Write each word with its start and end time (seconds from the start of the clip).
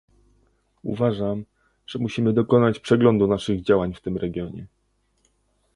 Uważam, 0.83 1.45
że 1.87 1.99
musimy 1.99 2.33
dokonać 2.33 2.79
przeglądu 2.79 3.27
naszych 3.27 3.61
działań 3.61 3.93
w 3.93 4.01
tym 4.01 4.17
regionie 4.17 4.67